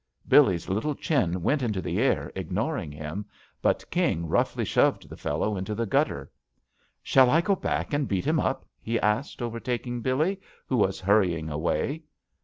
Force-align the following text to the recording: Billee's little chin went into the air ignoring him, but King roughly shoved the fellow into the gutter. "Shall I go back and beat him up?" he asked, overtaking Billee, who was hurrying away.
Billee's 0.27 0.67
little 0.67 0.95
chin 0.95 1.43
went 1.43 1.61
into 1.61 1.79
the 1.79 1.99
air 1.99 2.31
ignoring 2.33 2.91
him, 2.91 3.23
but 3.61 3.85
King 3.91 4.27
roughly 4.27 4.65
shoved 4.65 5.07
the 5.07 5.15
fellow 5.15 5.55
into 5.55 5.75
the 5.75 5.85
gutter. 5.85 6.31
"Shall 7.03 7.29
I 7.29 7.39
go 7.39 7.53
back 7.55 7.93
and 7.93 8.07
beat 8.07 8.25
him 8.25 8.39
up?" 8.39 8.65
he 8.81 8.99
asked, 8.99 9.43
overtaking 9.43 10.01
Billee, 10.01 10.39
who 10.65 10.77
was 10.77 10.99
hurrying 11.01 11.51
away. 11.51 12.01